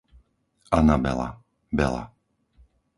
Anabela, 0.79 1.29
Bela 1.77 2.03